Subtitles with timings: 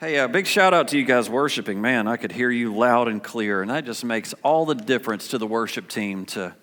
[0.00, 1.82] Hey, a uh, big shout out to you guys worshiping.
[1.82, 5.28] Man, I could hear you loud and clear, and that just makes all the difference
[5.28, 6.56] to the worship team to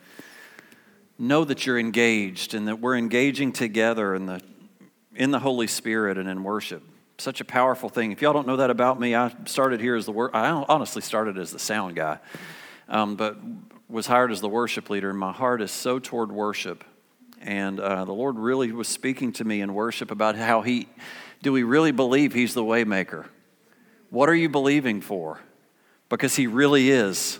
[1.19, 4.41] know that you're engaged and that we're engaging together in the,
[5.13, 6.81] in the Holy Spirit and in worship.
[7.19, 8.11] Such a powerful thing.
[8.11, 11.03] If y'all don't know that about me, I started here as the wor- I honestly
[11.03, 12.17] started as the sound guy,
[12.89, 13.37] um, but
[13.87, 16.83] was hired as the worship leader, and my heart is so toward worship.
[17.39, 20.87] And uh, the Lord really was speaking to me in worship about how He
[21.41, 23.25] do we really believe He's the waymaker?
[24.09, 25.39] What are you believing for?
[26.09, 27.39] Because He really is.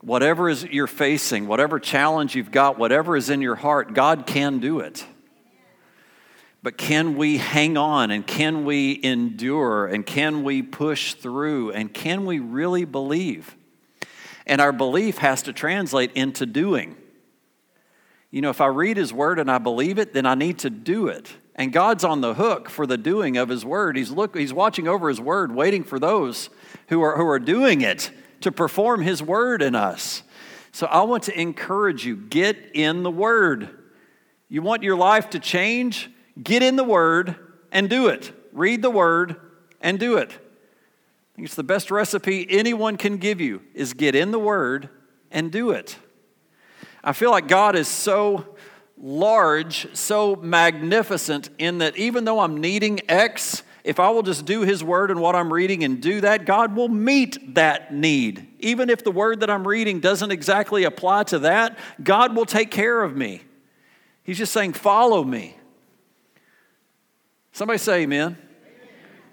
[0.00, 4.58] Whatever is you're facing, whatever challenge you've got, whatever is in your heart, God can
[4.58, 5.04] do it.
[6.62, 11.92] But can we hang on and can we endure and can we push through and
[11.92, 13.54] can we really believe?
[14.46, 16.96] And our belief has to translate into doing.
[18.30, 20.70] You know, if I read His Word and I believe it, then I need to
[20.70, 21.32] do it.
[21.56, 23.96] And God's on the hook for the doing of His Word.
[23.96, 26.50] He's, look, he's watching over His Word, waiting for those
[26.88, 30.22] who are, who are doing it to perform His Word in us.
[30.72, 33.70] So I want to encourage you get in the Word.
[34.48, 36.10] You want your life to change?
[36.42, 37.36] Get in the Word
[37.70, 38.32] and do it.
[38.52, 39.36] Read the Word
[39.80, 40.30] and do it.
[40.30, 44.88] I think it's the best recipe anyone can give you is get in the Word
[45.30, 45.96] and do it.
[47.02, 48.53] I feel like God is so
[48.96, 54.62] large, so magnificent in that even though I'm needing X, if I will just do
[54.62, 58.48] His word and what I'm reading and do that, God will meet that need.
[58.60, 62.70] Even if the word that I'm reading doesn't exactly apply to that, God will take
[62.70, 63.42] care of me.
[64.22, 65.56] He's just saying, Follow me.
[67.52, 68.36] Somebody say amen.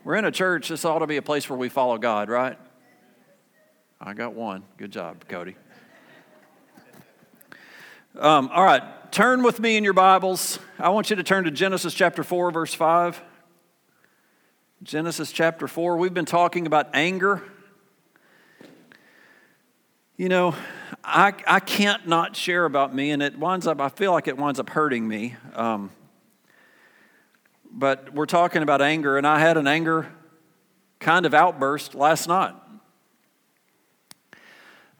[0.03, 0.69] We're in a church.
[0.69, 2.57] This ought to be a place where we follow God, right?
[3.99, 4.63] I got one.
[4.77, 5.55] Good job, Cody.
[8.19, 10.59] Um, all right, turn with me in your Bibles.
[10.77, 13.21] I want you to turn to Genesis chapter 4, verse 5.
[14.83, 15.95] Genesis chapter 4.
[15.95, 17.41] We've been talking about anger.
[20.17, 20.55] You know,
[21.05, 24.35] I, I can't not share about me, and it winds up, I feel like it
[24.35, 25.37] winds up hurting me.
[25.55, 25.89] Um,
[27.71, 30.11] but we're talking about anger, and I had an anger
[30.99, 32.55] kind of outburst last night.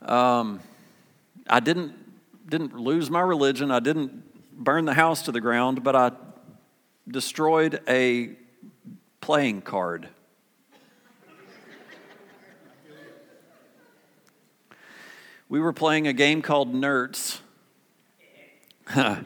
[0.02, 0.62] Um,
[1.50, 2.01] I didn't
[2.52, 3.72] didn't lose my religion.
[3.72, 6.12] I didn't burn the house to the ground, but I
[7.08, 8.36] destroyed a
[9.22, 10.10] playing card.
[15.48, 17.40] we were playing a game called Nertz.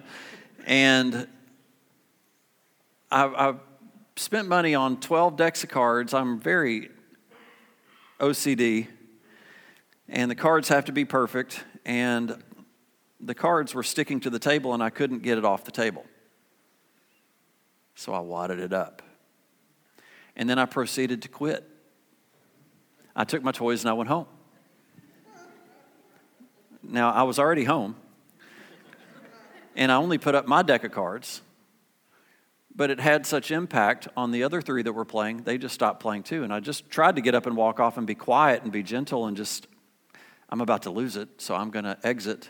[0.68, 1.28] and
[3.12, 3.56] I, I
[4.18, 6.14] spent money on 12 decks of cards.
[6.14, 6.92] I'm very
[8.20, 8.86] OCD,
[10.08, 11.64] and the cards have to be perfect.
[11.86, 12.44] And
[13.26, 16.06] the cards were sticking to the table and I couldn't get it off the table.
[17.96, 19.02] So I wadded it up.
[20.36, 21.68] And then I proceeded to quit.
[23.16, 24.28] I took my toys and I went home.
[26.84, 27.96] Now, I was already home,
[29.76, 31.42] and I only put up my deck of cards,
[32.76, 36.00] but it had such impact on the other three that were playing, they just stopped
[36.00, 36.44] playing too.
[36.44, 38.84] And I just tried to get up and walk off and be quiet and be
[38.84, 39.66] gentle and just,
[40.48, 42.50] I'm about to lose it, so I'm going to exit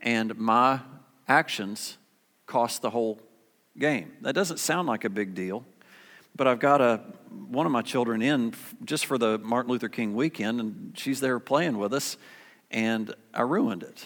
[0.00, 0.80] and my
[1.28, 1.98] actions
[2.46, 3.20] cost the whole
[3.78, 4.12] game.
[4.22, 5.64] That doesn't sound like a big deal,
[6.34, 7.00] but I've got a
[7.48, 11.38] one of my children in just for the Martin Luther King weekend, and she's there
[11.38, 12.16] playing with us,
[12.70, 14.04] and I ruined it.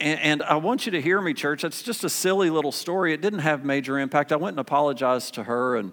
[0.00, 1.62] And, and I want you to hear me, church.
[1.62, 3.12] It's just a silly little story.
[3.12, 4.32] It didn't have major impact.
[4.32, 5.92] I went and apologized to her and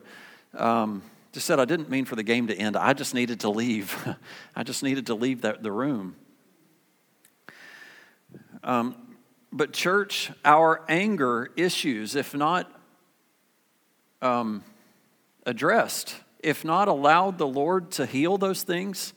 [0.58, 2.76] um, just said I didn't mean for the game to end.
[2.76, 3.96] I just needed to leave.
[4.56, 6.16] I just needed to leave that, the room.
[8.64, 8.96] Um,
[9.52, 12.72] but, church, our anger issues, if not
[14.22, 14.64] um,
[15.46, 19.14] addressed, if not allowed the Lord to heal those things,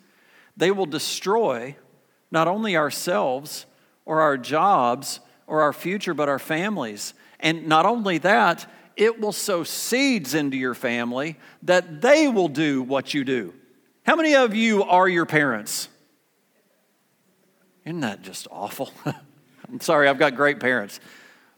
[0.56, 1.76] they will destroy
[2.30, 3.66] not only ourselves
[4.04, 7.14] or our jobs or our future, but our families.
[7.40, 8.66] And not only that,
[8.96, 13.54] it will sow seeds into your family that they will do what you do.
[14.04, 15.88] How many of you are your parents?
[17.84, 18.92] Isn't that just awful?
[19.80, 21.00] Sorry, I've got great parents.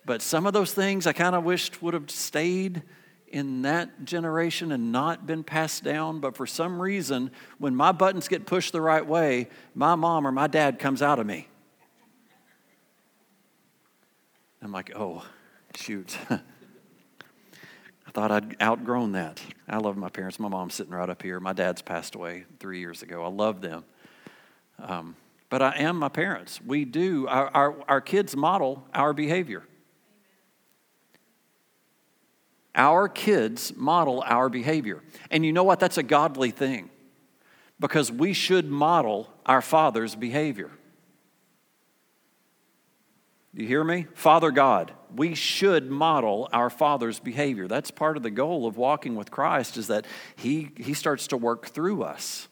[0.07, 2.83] But some of those things I kind of wished would have stayed
[3.29, 6.21] in that generation and not been passed down.
[6.21, 10.33] But for some reason, when my buttons get pushed the right way, my mom or
[10.33, 11.49] my dad comes out of me.
[14.63, 15.25] I'm like, oh,
[15.75, 16.17] shoot.
[16.31, 19.43] I thought I'd outgrown that.
[19.69, 20.39] I love my parents.
[20.39, 21.41] My mom's sitting right up here.
[21.41, 23.25] My dad's passed away three years ago.
[23.25, 23.85] I love them.
[24.79, 25.17] Um,
[25.51, 26.61] but I am my parents.
[26.61, 29.63] We do, our, our, our kids model our behavior.
[32.75, 35.03] Our kids model our behavior.
[35.31, 35.79] And you know what?
[35.79, 36.91] That's a godly thing
[37.79, 40.71] because we should model our Father's behavior.
[43.55, 44.07] Do you hear me?
[44.15, 47.69] Father God, we should model our Father's behavior.
[47.69, 51.37] That's part of the goal of walking with Christ is that he, he starts to
[51.37, 52.49] work through us.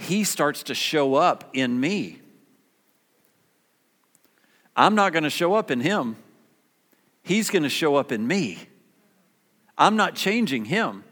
[0.00, 2.20] He starts to show up in me.
[4.74, 6.16] I'm not going to show up in him.
[7.22, 8.60] He's going to show up in me.
[9.76, 11.04] I'm not changing him.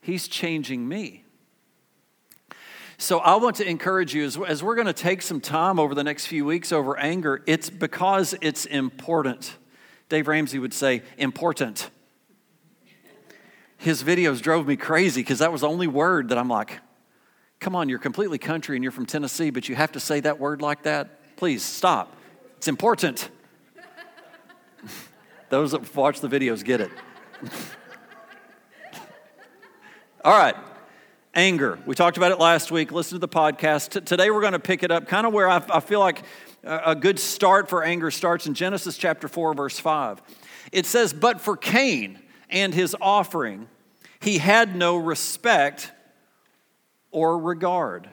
[0.00, 1.24] He's changing me.
[2.96, 5.94] So I want to encourage you as, as we're going to take some time over
[5.94, 9.56] the next few weeks over anger, it's because it's important.
[10.08, 11.90] Dave Ramsey would say, important.
[13.76, 16.80] His videos drove me crazy because that was the only word that I'm like,
[17.60, 20.38] come on, you're completely country and you're from Tennessee, but you have to say that
[20.38, 21.36] word like that?
[21.36, 22.16] Please stop.
[22.56, 23.30] It's important.
[25.48, 26.90] Those that watch the videos get it.
[30.24, 30.56] All right
[31.38, 31.78] anger.
[31.86, 32.90] We talked about it last week.
[32.90, 33.90] Listen to the podcast.
[33.90, 36.24] T- today we're going to pick it up kind of where I, I feel like
[36.64, 40.20] a good start for anger starts in Genesis chapter 4, verse 5.
[40.72, 42.18] It says, But for Cain
[42.50, 43.68] and his offering,
[44.20, 45.92] he had no respect
[47.10, 48.08] or regard.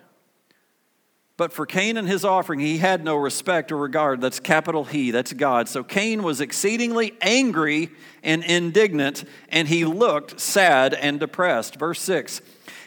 [1.38, 4.22] But for Cain and his offering, he had no respect or regard.
[4.22, 5.68] That's capital He, that's God.
[5.68, 7.90] So Cain was exceedingly angry
[8.24, 11.76] and indignant, and he looked sad and depressed.
[11.76, 12.42] Verse 6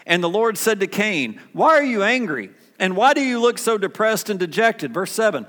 [0.09, 2.51] and the Lord said to Cain, Why are you angry?
[2.79, 4.93] And why do you look so depressed and dejected?
[4.93, 5.47] Verse 7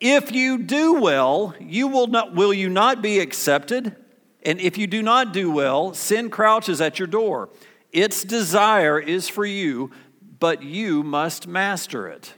[0.00, 3.94] If you do well, you will, not, will you not be accepted?
[4.42, 7.50] And if you do not do well, sin crouches at your door.
[7.92, 9.90] Its desire is for you,
[10.38, 12.34] but you must master it.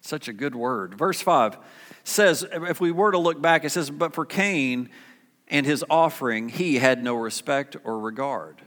[0.00, 0.94] Such a good word.
[0.94, 1.58] Verse 5
[2.04, 4.88] says, if we were to look back, it says, But for Cain
[5.48, 8.62] and his offering, he had no respect or regard.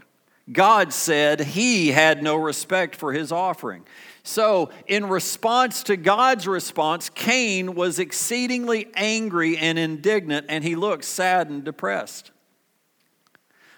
[0.51, 3.83] God said he had no respect for his offering.
[4.23, 11.05] So, in response to God's response, Cain was exceedingly angry and indignant, and he looked
[11.05, 12.31] sad and depressed.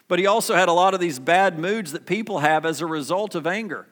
[0.07, 2.85] But he also had a lot of these bad moods that people have as a
[2.85, 3.87] result of anger.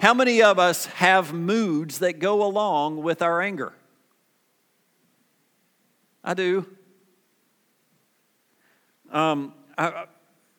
[0.00, 3.72] How many of us have moods that go along with our anger?
[6.22, 6.66] I do.
[9.10, 10.06] Um, I,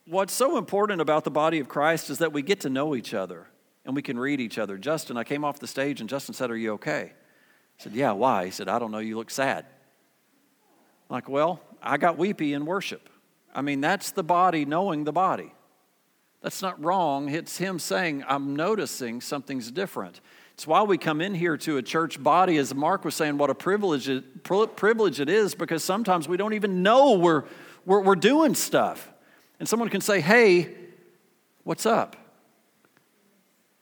[0.06, 3.14] what's so important about the body of Christ is that we get to know each
[3.14, 3.48] other
[3.86, 4.78] and we can read each other.
[4.78, 7.12] Justin, I came off the stage and Justin said, Are you okay?
[7.14, 8.46] I said, Yeah, why?
[8.46, 9.66] He said, I don't know, you look sad.
[11.10, 13.10] I'm like, well, I got weepy in worship.
[13.54, 15.54] I mean, that's the body knowing the body.
[16.42, 17.30] That's not wrong.
[17.30, 20.22] It's him saying, I'm noticing something's different.
[20.54, 23.50] It's why we come in here to a church body, as Mark was saying, what
[23.50, 27.44] a privilege it, privilege it is, because sometimes we don't even know we're,
[27.86, 29.12] we're, we're doing stuff.
[29.60, 30.74] And someone can say, Hey,
[31.64, 32.16] what's up?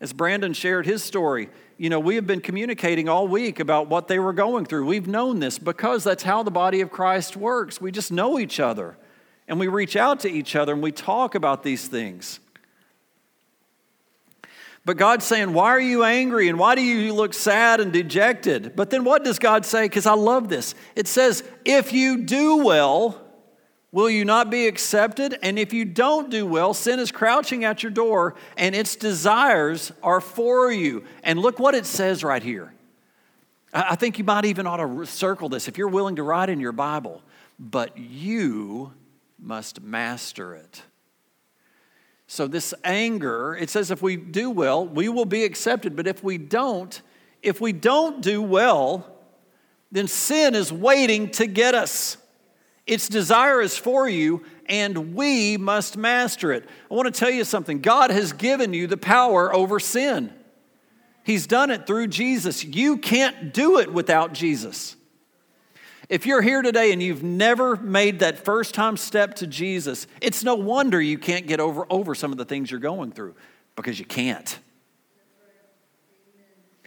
[0.02, 4.08] As Brandon shared his story, you know, we have been communicating all week about what
[4.08, 4.86] they were going through.
[4.86, 7.80] We've known this because that's how the body of Christ works.
[7.80, 8.98] We just know each other
[9.48, 12.40] and we reach out to each other and we talk about these things.
[14.86, 18.76] But God's saying, Why are you angry and why do you look sad and dejected?
[18.76, 19.86] But then what does God say?
[19.86, 20.76] Because I love this.
[20.96, 23.22] It says, If you do well,
[23.96, 25.40] Will you not be accepted?
[25.42, 29.94] And if you don't do well, sin is crouching at your door and its desires
[30.04, 31.06] are for you.
[31.24, 32.74] And look what it says right here.
[33.72, 36.60] I think you might even ought to circle this if you're willing to write in
[36.60, 37.22] your Bible.
[37.58, 38.92] But you
[39.46, 40.82] must master it.
[42.28, 45.96] So, this anger, it says if we do well, we will be accepted.
[45.96, 47.00] But if we don't,
[47.44, 49.08] if we don't do well,
[49.92, 52.18] then sin is waiting to get us.
[52.88, 56.68] Its desire is for you, and we must master it.
[56.90, 60.34] I want to tell you something God has given you the power over sin.
[61.24, 62.64] He's done it through Jesus.
[62.64, 64.96] You can't do it without Jesus.
[66.10, 70.44] If you're here today and you've never made that first time step to Jesus, it's
[70.44, 73.36] no wonder you can't get over, over some of the things you're going through
[73.76, 74.60] because you can't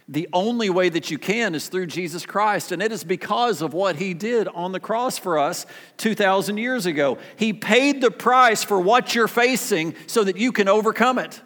[0.09, 2.71] the only way that you can is through Jesus Christ.
[2.71, 6.87] And it is because of what he did on the cross for us 2,000 years
[6.87, 7.19] ago.
[7.37, 11.39] He paid the price for what you're facing so that you can overcome it.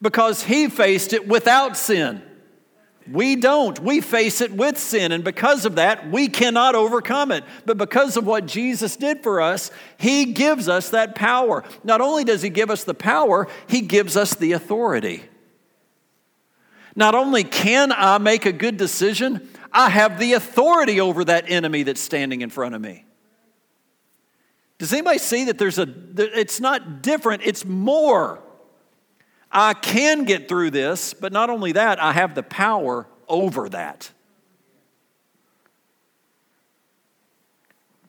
[0.00, 2.22] Because he faced it without sin.
[3.10, 3.78] We don't.
[3.80, 5.12] We face it with sin.
[5.12, 7.44] And because of that, we cannot overcome it.
[7.66, 11.64] But because of what Jesus did for us, he gives us that power.
[11.82, 15.24] Not only does he give us the power, he gives us the authority.
[16.96, 21.82] Not only can I make a good decision, I have the authority over that enemy
[21.82, 23.04] that's standing in front of me.
[24.78, 28.43] Does anybody see that there's a, it's not different, it's more.
[29.54, 34.10] I can get through this, but not only that, I have the power over that.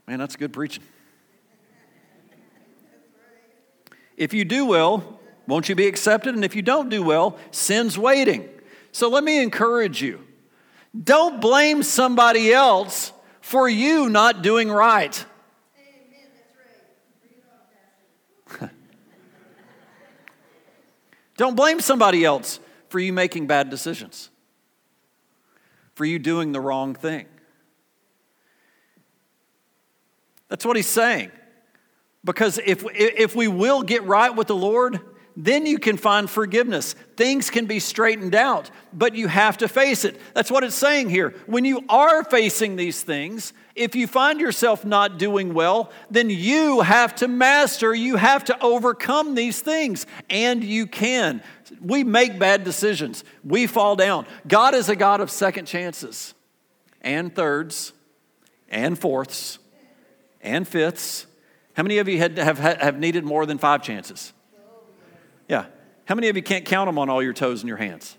[0.08, 0.84] Man, that's good preaching.
[4.18, 6.34] If you do well, won't you be accepted?
[6.36, 8.50] And if you don't do well, sin's waiting.
[8.92, 10.22] So let me encourage you
[11.04, 13.12] don't blame somebody else
[13.42, 15.26] for you not doing right.
[21.38, 24.30] Don't blame somebody else for you making bad decisions,
[25.94, 27.26] for you doing the wrong thing.
[30.48, 31.32] That's what he's saying.
[32.24, 35.00] Because if, if we will get right with the Lord,
[35.38, 36.94] then you can find forgiveness.
[37.18, 40.20] Things can be straightened out, but you have to face it.
[40.34, 41.36] That's what it's saying here.
[41.46, 46.82] When you are facing these things, if you find yourself not doing well, then you
[46.82, 51.44] have to master, you have to overcome these things, and you can.
[51.82, 54.26] We make bad decisions, we fall down.
[54.48, 56.34] God is a God of second chances,
[57.02, 57.92] and thirds,
[58.70, 59.60] and fourths
[60.42, 61.26] and fifths.
[61.74, 64.32] How many of you had, have, have needed more than five chances?
[65.50, 65.66] Yeah.
[66.06, 68.16] How many of you can't count them on all your toes and your hands?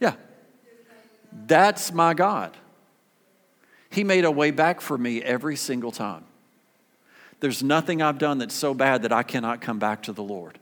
[0.00, 0.14] Yeah.
[1.46, 2.56] That's my God.
[3.94, 6.24] He made a way back for me every single time.
[7.38, 10.58] There's nothing I've done that's so bad that I cannot come back to the Lord.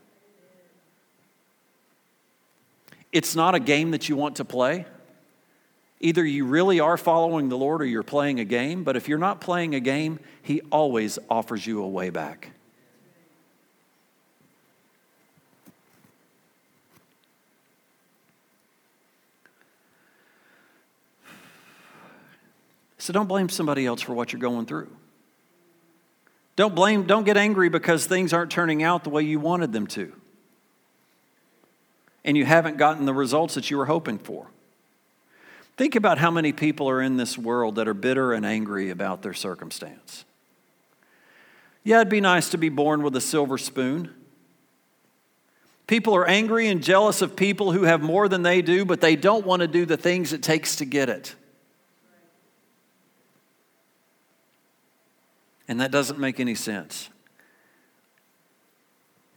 [3.11, 4.85] It's not a game that you want to play.
[5.99, 9.17] Either you really are following the Lord or you're playing a game, but if you're
[9.17, 12.51] not playing a game, He always offers you a way back.
[23.03, 24.87] So don't blame somebody else for what you're going through.
[26.55, 29.87] Don't blame, don't get angry because things aren't turning out the way you wanted them
[29.87, 30.13] to.
[32.23, 34.47] And you haven't gotten the results that you were hoping for.
[35.75, 39.21] Think about how many people are in this world that are bitter and angry about
[39.21, 40.23] their circumstance.
[41.83, 44.11] Yeah, it'd be nice to be born with a silver spoon.
[45.87, 49.17] People are angry and jealous of people who have more than they do, but they
[49.17, 51.35] don't want to do the things it takes to get it.
[55.67, 57.09] And that doesn't make any sense.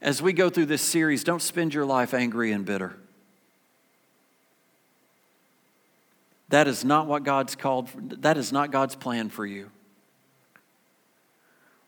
[0.01, 2.97] As we go through this series, don't spend your life angry and bitter.
[6.49, 7.89] That is not what God's called,
[8.23, 9.71] that is not God's plan for you.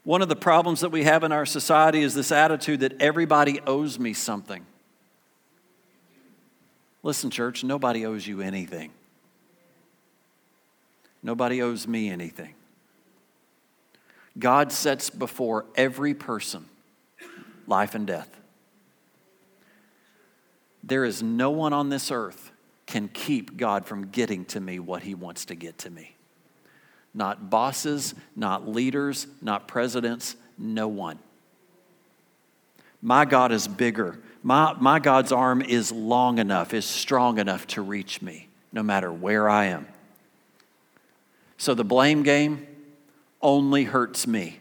[0.05, 3.61] One of the problems that we have in our society is this attitude that everybody
[3.67, 4.65] owes me something.
[7.03, 8.91] Listen, church, nobody owes you anything.
[11.23, 12.55] Nobody owes me anything.
[14.39, 16.67] God sets before every person
[17.67, 18.29] life and death.
[20.83, 22.51] There is no one on this earth
[22.87, 26.15] can keep God from getting to me what he wants to get to me.
[27.13, 31.19] Not bosses, not leaders, not presidents, no one.
[33.03, 34.19] My God is bigger.
[34.43, 39.13] My, my God's arm is long enough, is strong enough to reach me, no matter
[39.13, 39.87] where I am.
[41.59, 42.68] So the blame game
[43.41, 44.61] only hurts me.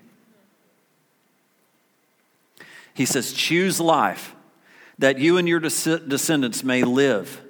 [2.93, 4.36] He says, Choose life
[5.00, 7.41] that you and your descendants may live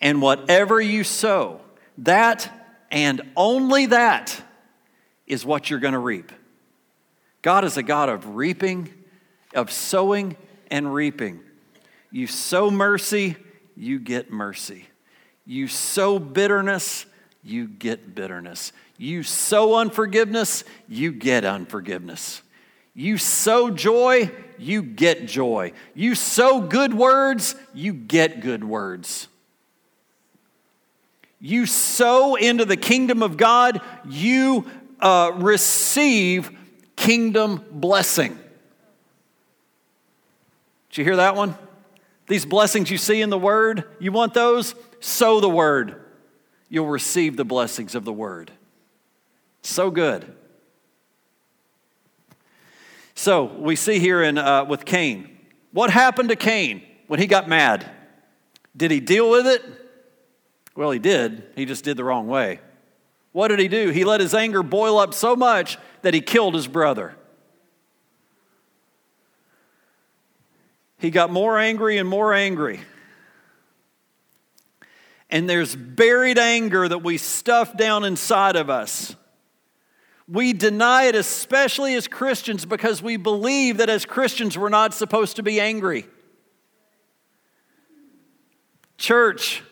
[0.00, 1.60] and whatever you sow,
[1.98, 2.50] that
[2.90, 4.42] and only that
[5.26, 6.30] is what you're going to reap.
[7.40, 8.92] God is a God of reaping,
[9.54, 10.36] of sowing
[10.70, 11.40] and reaping.
[12.10, 13.36] You sow mercy,
[13.74, 14.86] you get mercy.
[15.46, 17.06] You sow bitterness,
[17.42, 18.72] you get bitterness.
[18.98, 22.42] You sow unforgiveness, you get unforgiveness.
[22.94, 25.72] You sow joy, you get joy.
[25.94, 29.28] You sow good words, you get good words
[31.42, 34.64] you sow into the kingdom of God, you
[35.00, 36.56] uh, receive
[36.94, 38.38] kingdom blessing.
[40.90, 41.56] Did you hear that one?
[42.28, 44.76] These blessings you see in the Word, you want those?
[45.00, 46.00] Sow the Word.
[46.72, 48.50] You'll receive the blessings of the Word.
[49.60, 50.34] So good.
[53.14, 55.36] So we see here in, uh, with Cain.
[55.72, 57.90] What happened to Cain when he got mad?
[58.74, 59.62] Did he deal with it?
[60.74, 61.44] Well, he did.
[61.56, 62.58] He just did the wrong way.
[63.32, 63.90] What did he do?
[63.90, 67.14] He let his anger boil up so much that he killed his brother.
[70.96, 72.80] He got more angry and more angry.
[75.32, 79.16] And there's buried anger that we stuff down inside of us.
[80.28, 85.36] We deny it, especially as Christians, because we believe that as Christians we're not supposed
[85.36, 86.06] to be angry.
[88.98, 89.62] Church,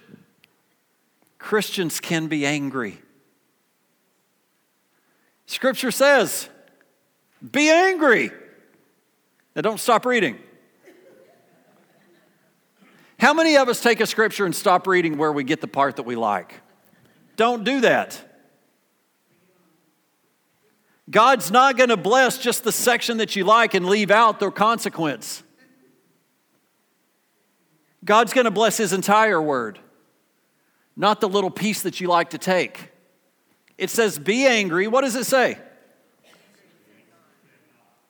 [1.38, 2.99] Christians can be angry.
[5.45, 6.49] Scripture says,
[7.52, 8.31] be angry.
[9.55, 10.38] Now don't stop reading.
[13.20, 15.96] How many of us take a scripture and stop reading where we get the part
[15.96, 16.54] that we like?
[17.36, 18.18] Don't do that.
[21.10, 24.50] God's not going to bless just the section that you like and leave out the
[24.50, 25.42] consequence.
[28.02, 29.78] God's going to bless His entire word,
[30.96, 32.90] not the little piece that you like to take.
[33.76, 34.86] It says, Be angry.
[34.86, 35.58] What does it say?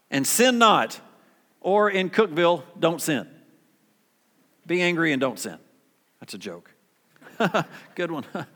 [0.09, 1.01] And sin not.
[1.61, 3.27] Or in Cookeville, don't sin.
[4.67, 5.59] Be angry and don't sin.
[6.21, 6.71] That's a joke.
[7.95, 8.25] Good one.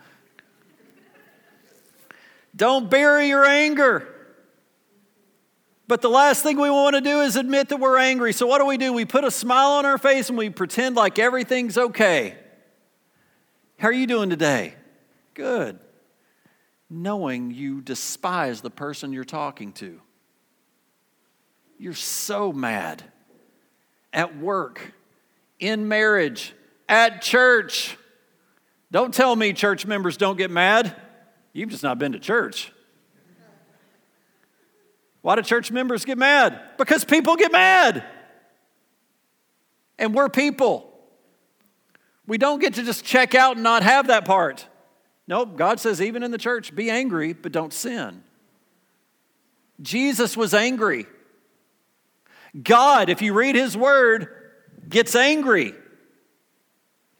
[2.57, 4.09] don't bury your anger.
[5.87, 8.33] But the last thing we want to do is admit that we're angry.
[8.33, 8.93] So, what do we do?
[8.93, 12.37] We put a smile on our face and we pretend like everything's okay.
[13.79, 14.75] How are you doing today?
[15.35, 15.79] Good.
[16.89, 20.01] Knowing you despise the person you're talking to.
[21.79, 23.03] You're so mad
[24.13, 24.93] at work,
[25.65, 26.55] in marriage,
[26.89, 27.97] at church.
[28.91, 30.95] Don't tell me church members don't get mad.
[31.53, 32.71] You've just not been to church.
[35.23, 36.61] Why do church members get mad?
[36.77, 38.05] Because people get mad.
[39.99, 40.91] And we're people.
[42.27, 44.67] We don't get to just check out and not have that part.
[45.27, 48.23] Nope, God says, even in the church, be angry, but don't sin.
[49.81, 51.07] Jesus was angry.
[52.63, 54.44] God, if you read his word,
[54.89, 55.75] gets angry.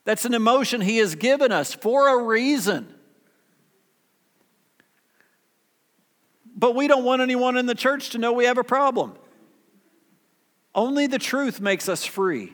[0.05, 2.93] That's an emotion he has given us for a reason.
[6.57, 9.15] But we don't want anyone in the church to know we have a problem.
[10.75, 12.53] Only the truth makes us free.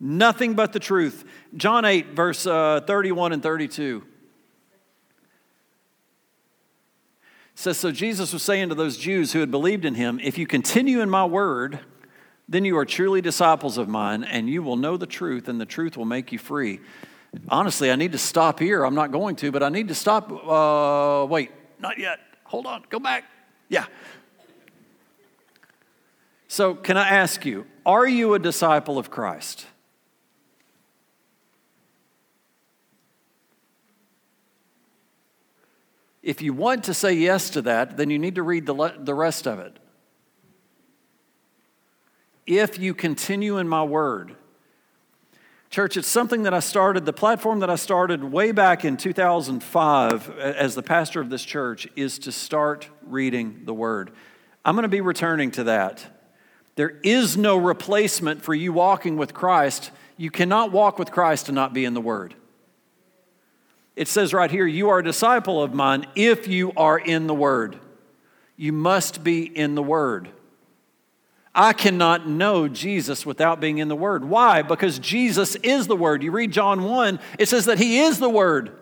[0.00, 1.24] Nothing but the truth.
[1.56, 4.04] John 8, verse uh, 31 and 32.
[7.54, 10.46] says, So Jesus was saying to those Jews who had believed in him, If you
[10.46, 11.80] continue in my word,
[12.48, 15.66] then you are truly disciples of mine, and you will know the truth, and the
[15.66, 16.80] truth will make you free.
[17.48, 18.84] Honestly, I need to stop here.
[18.84, 20.30] I'm not going to, but I need to stop.
[20.30, 22.18] Uh, wait, not yet.
[22.44, 23.24] Hold on, go back.
[23.68, 23.86] Yeah.
[26.48, 29.66] So, can I ask you, are you a disciple of Christ?
[36.22, 38.96] If you want to say yes to that, then you need to read the, le-
[38.96, 39.78] the rest of it.
[42.46, 44.36] If you continue in my word,
[45.72, 50.38] Church, it's something that I started, the platform that I started way back in 2005
[50.38, 54.10] as the pastor of this church is to start reading the Word.
[54.66, 56.04] I'm going to be returning to that.
[56.74, 59.92] There is no replacement for you walking with Christ.
[60.18, 62.34] You cannot walk with Christ and not be in the Word.
[63.96, 67.34] It says right here, You are a disciple of mine if you are in the
[67.34, 67.78] Word.
[68.58, 70.28] You must be in the Word.
[71.54, 74.24] I cannot know Jesus without being in the Word.
[74.24, 74.62] Why?
[74.62, 76.22] Because Jesus is the Word.
[76.22, 78.78] You read John 1, it says that He is the Word.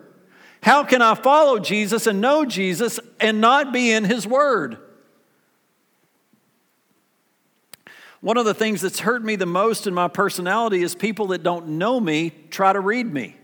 [0.63, 4.77] How can I follow Jesus and know Jesus and not be in His Word?
[8.21, 11.41] One of the things that's hurt me the most in my personality is people that
[11.41, 13.35] don't know me try to read me.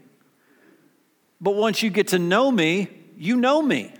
[1.42, 2.88] But once you get to know me,
[3.18, 3.92] you know me.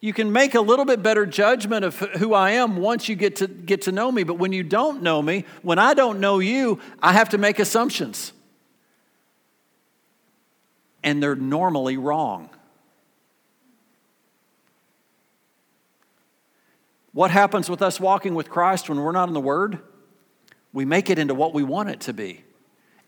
[0.00, 3.36] You can make a little bit better judgment of who I am once you get
[3.36, 6.38] to get to know me, but when you don't know me, when I don't know
[6.38, 8.32] you, I have to make assumptions.
[11.02, 12.50] And they're normally wrong.
[17.12, 19.80] What happens with us walking with Christ when we're not in the Word?
[20.72, 22.44] We make it into what we want it to be.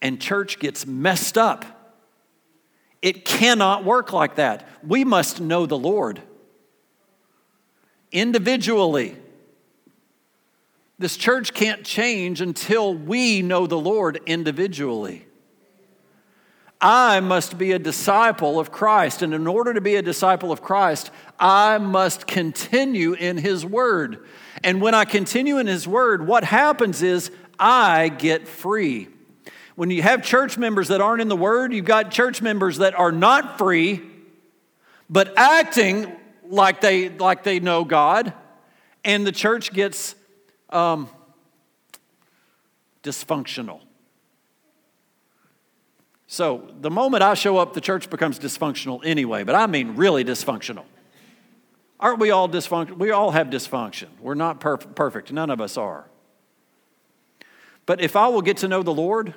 [0.02, 1.64] And church gets messed up.
[3.00, 4.66] It cannot work like that.
[4.82, 6.22] We must know the Lord
[8.12, 9.16] individually.
[10.98, 15.26] This church can't change until we know the Lord individually.
[16.80, 19.22] I must be a disciple of Christ.
[19.22, 24.26] And in order to be a disciple of Christ, I must continue in His Word.
[24.64, 29.08] And when I continue in His Word, what happens is I get free.
[29.74, 32.98] When you have church members that aren't in the Word, you've got church members that
[32.98, 34.02] are not free,
[35.08, 36.14] but acting
[36.50, 38.32] like they, like they know God,
[39.04, 40.14] and the church gets
[40.70, 41.08] um,
[43.02, 43.80] dysfunctional.
[46.26, 50.24] So the moment I show up, the church becomes dysfunctional anyway, but I mean really
[50.24, 50.84] dysfunctional.
[51.98, 52.98] Aren't we all dysfunctional?
[52.98, 54.08] We all have dysfunction.
[54.20, 55.32] We're not perf- perfect.
[55.32, 56.08] None of us are.
[57.84, 59.34] But if I will get to know the Lord,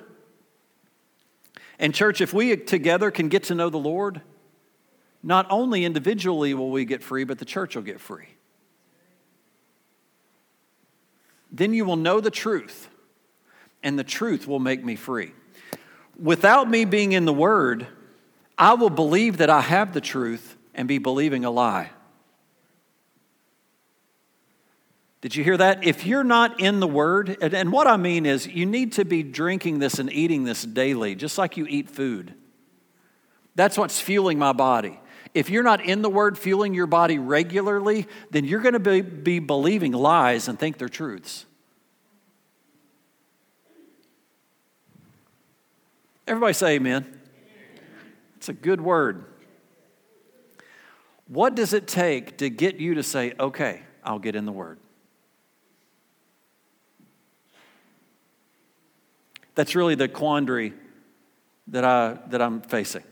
[1.78, 4.22] and church, if we together can get to know the Lord,
[5.24, 8.28] not only individually will we get free, but the church will get free.
[11.50, 12.90] Then you will know the truth,
[13.82, 15.32] and the truth will make me free.
[16.20, 17.86] Without me being in the Word,
[18.58, 21.90] I will believe that I have the truth and be believing a lie.
[25.22, 25.84] Did you hear that?
[25.84, 29.22] If you're not in the Word, and, what I mean is you need to be
[29.22, 32.34] drinking this and eating this daily, just like you eat food.
[33.54, 35.00] That's what's fueling my body.
[35.34, 39.00] If you're not in the Word fueling your body regularly, then you're going to be,
[39.00, 41.44] be believing lies and think they're truths.
[46.26, 47.20] Everybody say amen.
[48.36, 49.24] It's a good word.
[51.28, 54.78] What does it take to get you to say, okay, I'll get in the Word?
[59.54, 60.74] That's really the quandary
[61.68, 63.04] that, I, that I'm facing.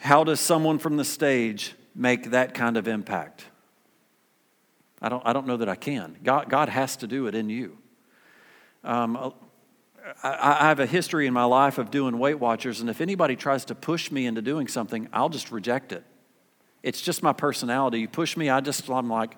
[0.00, 3.44] How does someone from the stage make that kind of impact?
[5.02, 6.16] I don't, I don't know that I can.
[6.24, 7.76] God, God has to do it in you.
[8.82, 9.34] Um,
[10.22, 13.36] I, I have a history in my life of doing Weight Watchers, and if anybody
[13.36, 16.02] tries to push me into doing something, I'll just reject it.
[16.82, 18.00] It's just my personality.
[18.00, 19.36] You push me, I just, I'm like,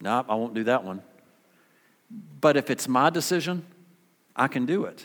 [0.00, 1.02] no, nope, I won't do that one.
[2.40, 3.66] But if it's my decision,
[4.36, 5.04] I can do it.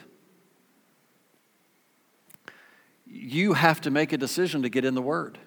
[3.10, 5.38] You have to make a decision to get in the Word.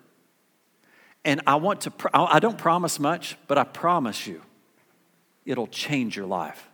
[1.25, 4.43] And I want to, I don't promise much, but I promise you,
[5.47, 6.69] it'll change your life.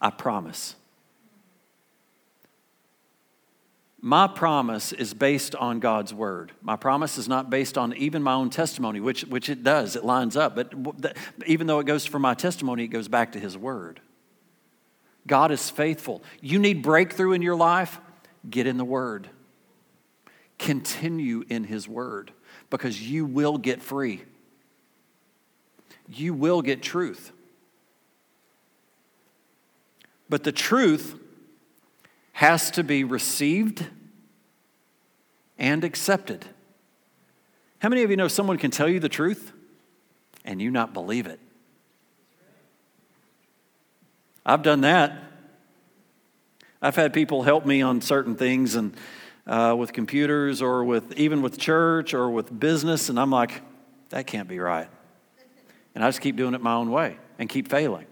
[0.00, 0.74] I promise.
[4.00, 6.52] My promise is based on God's word.
[6.62, 10.04] My promise is not based on even my own testimony, which, which it does, it
[10.04, 10.56] lines up.
[10.56, 10.72] But
[11.44, 14.00] even though it goes for my testimony, it goes back to his word.
[15.26, 16.22] God is faithful.
[16.40, 18.00] You need breakthrough in your life?
[18.48, 19.28] Get in the word.
[20.60, 22.32] Continue in his word
[22.68, 24.22] because you will get free.
[26.06, 27.32] You will get truth.
[30.28, 31.18] But the truth
[32.32, 33.86] has to be received
[35.58, 36.44] and accepted.
[37.78, 39.52] How many of you know someone can tell you the truth
[40.44, 41.40] and you not believe it?
[44.44, 45.22] I've done that.
[46.82, 48.94] I've had people help me on certain things and
[49.46, 53.62] uh, with computers or with even with church or with business, and I'm like,
[54.10, 54.88] that can't be right.
[55.94, 58.06] And I just keep doing it my own way and keep failing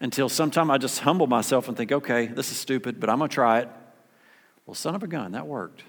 [0.00, 3.28] until sometime I just humble myself and think, okay, this is stupid, but I'm going
[3.28, 3.68] to try it.
[4.66, 5.82] Well, son of a gun, that worked.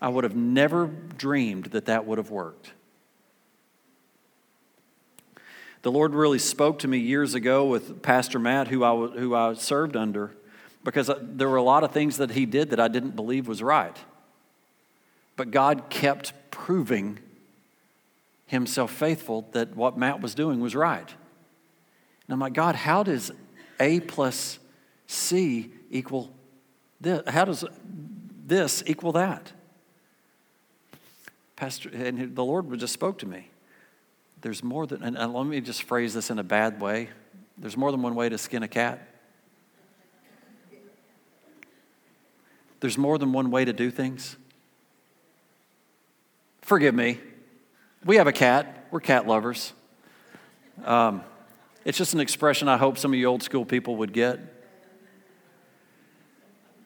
[0.00, 2.72] I would have never dreamed that that would have worked.
[5.82, 9.54] The Lord really spoke to me years ago with Pastor Matt, who I, who I
[9.54, 10.32] served under,
[10.88, 13.46] because uh, there were a lot of things that he did that I didn't believe
[13.46, 13.94] was right.
[15.36, 17.18] But God kept proving
[18.46, 21.06] himself faithful that what Matt was doing was right.
[21.06, 23.30] And I'm like, God, how does
[23.78, 24.58] A plus
[25.06, 26.32] C equal
[27.02, 27.22] this?
[27.28, 27.66] How does
[28.46, 29.52] this equal that?
[31.54, 33.50] Pastor, and the Lord just spoke to me.
[34.40, 37.10] There's more than, and let me just phrase this in a bad way.
[37.58, 39.07] There's more than one way to skin a cat.
[42.80, 44.36] There's more than one way to do things.
[46.62, 47.18] Forgive me.
[48.04, 48.86] We have a cat.
[48.90, 49.72] We're cat lovers.
[50.84, 51.22] Um,
[51.84, 54.38] it's just an expression I hope some of you old school people would get.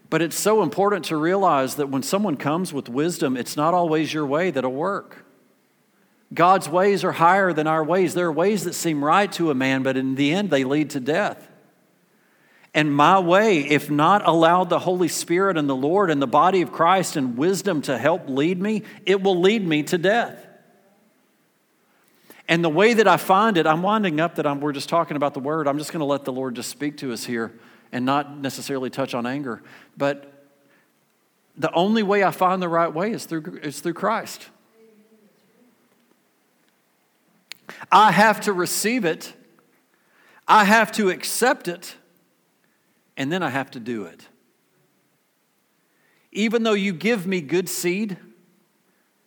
[0.08, 4.12] But it's so important to realize that when someone comes with wisdom, it's not always
[4.12, 5.24] your way that'll work.
[6.34, 8.14] God's ways are higher than our ways.
[8.14, 10.90] There are ways that seem right to a man, but in the end, they lead
[10.90, 11.48] to death.
[12.74, 16.62] And my way, if not allowed the Holy Spirit and the Lord and the body
[16.62, 20.46] of Christ and wisdom to help lead me, it will lead me to death.
[22.48, 25.16] And the way that I find it, I'm winding up that I'm, we're just talking
[25.16, 25.68] about the word.
[25.68, 27.52] I'm just going to let the Lord just speak to us here
[27.92, 29.62] and not necessarily touch on anger.
[29.96, 30.32] But
[31.56, 34.48] the only way I find the right way is through, is through Christ.
[37.90, 39.34] I have to receive it,
[40.48, 41.96] I have to accept it,
[43.16, 44.26] and then I have to do it.
[46.30, 48.16] Even though you give me good seed,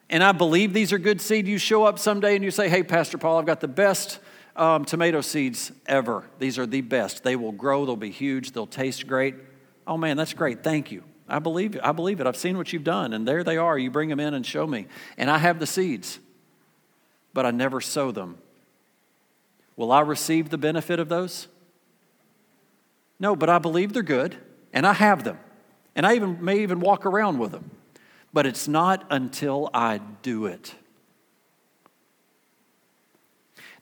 [0.09, 1.47] and I believe these are good seed.
[1.47, 4.19] You show up someday and you say, Hey, Pastor Paul, I've got the best
[4.55, 6.23] um, tomato seeds ever.
[6.39, 7.23] These are the best.
[7.23, 9.35] They will grow, they'll be huge, they'll taste great.
[9.87, 10.63] Oh man, that's great.
[10.63, 11.03] Thank you.
[11.27, 11.81] I believe it.
[11.83, 12.27] I believe it.
[12.27, 13.77] I've seen what you've done, and there they are.
[13.77, 14.85] You bring them in and show me.
[15.17, 16.19] And I have the seeds,
[17.33, 18.37] but I never sow them.
[19.75, 21.47] Will I receive the benefit of those?
[23.19, 24.35] No, but I believe they're good,
[24.73, 25.39] and I have them.
[25.95, 27.71] And I even may even walk around with them.
[28.33, 30.75] But it's not until I do it.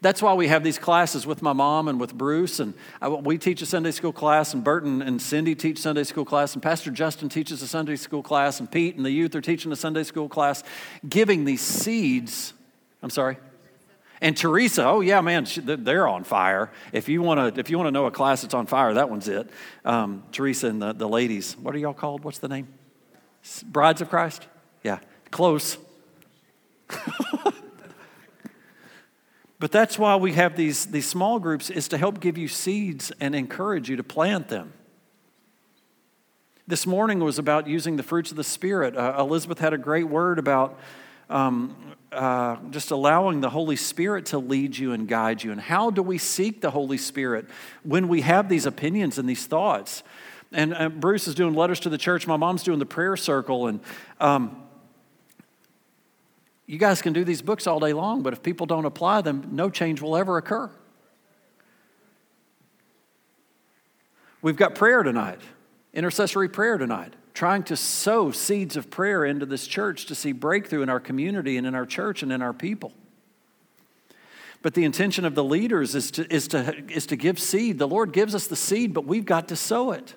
[0.03, 3.37] That's why we have these classes with my mom and with Bruce, and I, we
[3.37, 6.91] teach a Sunday school class, and Burton and Cindy teach Sunday school class, and Pastor
[6.91, 10.03] Justin teaches a Sunday school class, and Pete and the youth are teaching a Sunday
[10.03, 10.61] school class,
[11.07, 12.53] giving these seeds.
[13.01, 13.37] I'm sorry.
[14.23, 16.71] And Teresa, oh yeah, man, they're on fire.
[16.91, 19.09] If you want to, if you want to know a class that's on fire, that
[19.09, 19.47] one's it.
[19.85, 21.55] Um, Teresa and the, the ladies.
[21.57, 22.23] What are y'all called?
[22.23, 22.67] What's the name?
[23.65, 24.47] Brides of Christ.
[24.83, 25.77] Yeah, close.
[29.63, 33.13] But that's why we have these, these small groups is to help give you seeds
[33.21, 34.73] and encourage you to plant them.
[36.67, 38.97] This morning was about using the fruits of the Spirit.
[38.97, 40.77] Uh, Elizabeth had a great word about
[41.33, 41.75] um,
[42.11, 45.51] uh, just allowing the Holy Spirit to lead you and guide you.
[45.51, 47.47] And how do we seek the Holy Spirit
[47.81, 50.03] when we have these opinions and these thoughts?
[50.51, 52.27] And uh, Bruce is doing letters to the church.
[52.27, 53.65] My mom's doing the prayer circle.
[53.65, 53.79] And
[54.19, 54.63] um,
[56.67, 59.49] you guys can do these books all day long, but if people don't apply them,
[59.51, 60.69] no change will ever occur.
[64.43, 65.39] We've got prayer tonight,
[65.93, 70.81] intercessory prayer tonight, trying to sow seeds of prayer into this church to see breakthrough
[70.81, 72.93] in our community and in our church and in our people.
[74.61, 77.79] But the intention of the leaders is to, is to, is to give seed.
[77.79, 80.15] The Lord gives us the seed, but we've got to sow it.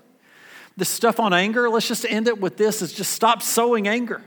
[0.77, 4.23] The stuff on anger, let's just end it with this is just stop sowing anger.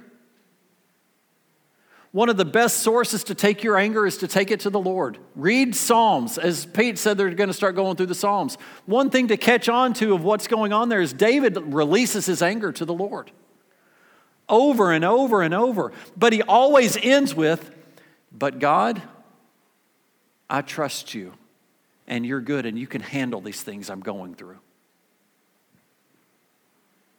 [2.12, 4.80] One of the best sources to take your anger is to take it to the
[4.80, 5.20] Lord.
[5.36, 6.40] Read Psalms.
[6.40, 8.58] As Pete said, they're going to start going through the Psalms.
[8.88, 12.42] One thing to catch on to of what's going on there is David releases his
[12.42, 13.32] anger to the Lord
[14.50, 15.92] over and over and over.
[16.18, 17.72] But he always ends with,
[18.32, 19.02] But God,
[20.50, 21.34] I trust you,
[22.08, 24.58] and you're good, and you can handle these things I'm going through.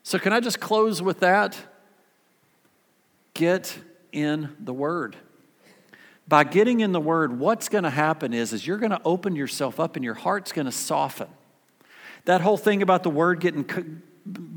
[0.03, 1.57] So, can I just close with that?
[3.35, 3.79] Get
[4.13, 5.17] in the Word.
[6.29, 9.35] By getting in the Word, what's going to happen is, is you're going to open
[9.35, 11.29] yourself up and your heart's going to soften.
[12.25, 14.03] That whole thing about the Word getting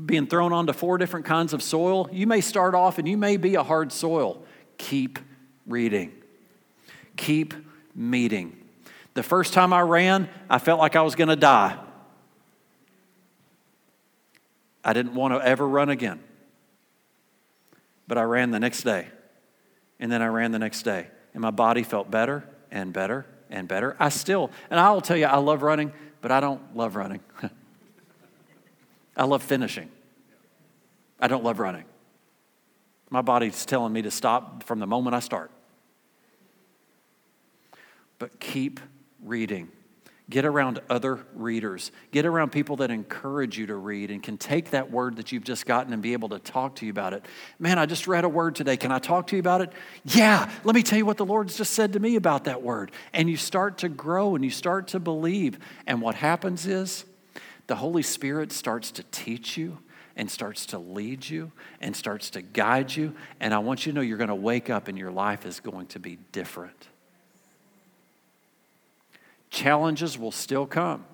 [0.06, 3.36] being thrown onto four different kinds of soil, you may start off and you may
[3.36, 4.44] be a hard soil.
[4.78, 5.18] Keep
[5.66, 6.12] reading.
[7.16, 7.54] Keep
[7.94, 8.56] meeting.
[9.14, 11.78] The first time I ran, I felt like I was going to die.
[14.84, 16.20] I didn't want to ever run again.
[18.06, 19.08] But I ran the next day.
[20.04, 23.66] And then I ran the next day, and my body felt better and better and
[23.66, 23.96] better.
[23.98, 27.20] I still, and I will tell you, I love running, but I don't love running.
[29.16, 29.90] I love finishing.
[31.18, 31.84] I don't love running.
[33.08, 35.50] My body's telling me to stop from the moment I start.
[38.18, 38.80] But keep
[39.22, 39.72] reading.
[40.30, 41.92] Get around other readers.
[42.10, 45.44] Get around people that encourage you to read and can take that word that you've
[45.44, 47.26] just gotten and be able to talk to you about it.
[47.58, 48.78] Man, I just read a word today.
[48.78, 49.70] Can I talk to you about it?
[50.02, 52.90] Yeah, let me tell you what the Lord's just said to me about that word.
[53.12, 55.58] And you start to grow and you start to believe.
[55.86, 57.04] And what happens is
[57.66, 59.78] the Holy Spirit starts to teach you
[60.16, 63.14] and starts to lead you and starts to guide you.
[63.40, 65.60] And I want you to know you're going to wake up and your life is
[65.60, 66.88] going to be different.
[69.54, 71.04] Challenges will still come.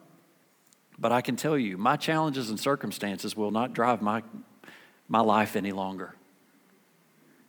[0.99, 4.23] But I can tell you, my challenges and circumstances will not drive my,
[5.09, 6.15] my life any longer.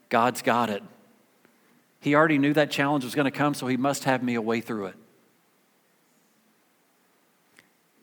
[0.10, 0.84] God's got it.
[2.02, 4.42] He already knew that challenge was going to come, so He must have me a
[4.42, 4.96] way through it.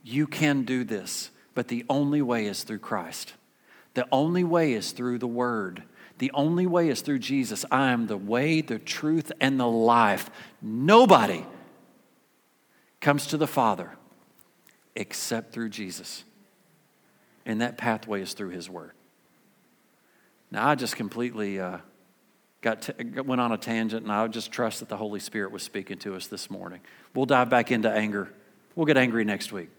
[0.02, 3.34] You can do this, but the only way is through Christ.
[3.92, 5.82] The only way is through the Word.
[6.16, 7.66] The only way is through Jesus.
[7.70, 10.30] I am the way, the truth, and the life.
[10.62, 11.44] Nobody
[13.00, 13.92] comes to the Father
[14.96, 16.24] except through Jesus.
[17.46, 18.92] And that pathway is through His Word.
[20.50, 21.78] Now, I just completely uh,
[22.60, 22.90] got
[23.24, 26.14] went on a tangent, and I just trust that the Holy Spirit was speaking to
[26.14, 26.80] us this morning.
[27.14, 28.32] We'll dive back into anger.
[28.74, 29.70] We'll get angry next week.